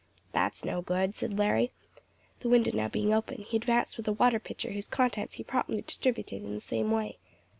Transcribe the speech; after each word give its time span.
"That's 0.31 0.65
no 0.65 0.81
good," 0.81 1.13
said 1.13 1.37
Larry. 1.37 1.71
The 2.39 2.49
window 2.49 2.71
now 2.73 2.87
being 2.89 3.13
open, 3.13 3.43
he 3.43 3.55
advanced 3.55 3.97
with 3.97 4.07
a 4.07 4.11
water 4.13 4.39
pitcher 4.39 4.71
whose 4.71 4.87
contents 4.87 5.35
he 5.35 5.43
promptly 5.43 5.83
distributed 5.83 6.41
in 6.41 6.55
the 6.55 6.59
same 6.59 6.89
way. 6.89 7.19